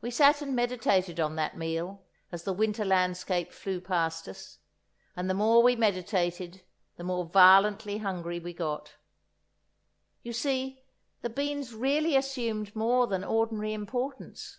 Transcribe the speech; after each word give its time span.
We 0.00 0.10
sat 0.10 0.40
and 0.40 0.56
meditated 0.56 1.20
on 1.20 1.36
that 1.36 1.58
meal, 1.58 2.06
as 2.30 2.44
the 2.44 2.54
winter 2.54 2.86
landscape 2.86 3.52
flew 3.52 3.82
past 3.82 4.26
us, 4.26 4.60
and 5.14 5.28
the 5.28 5.34
more 5.34 5.62
we 5.62 5.76
meditated 5.76 6.62
the 6.96 7.04
more 7.04 7.26
violently 7.26 7.98
hungry 7.98 8.40
we 8.40 8.54
got. 8.54 8.94
You 10.22 10.32
see, 10.32 10.82
the 11.20 11.28
beans 11.28 11.74
really 11.74 12.16
assumed 12.16 12.74
more 12.74 13.06
than 13.06 13.24
ordinary 13.24 13.74
importance. 13.74 14.58